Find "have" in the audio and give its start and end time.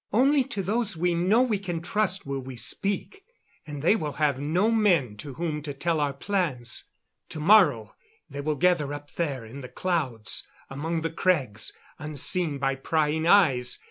4.13-4.39